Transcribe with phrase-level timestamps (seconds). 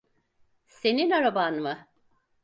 [0.67, 1.87] Senin araban mı?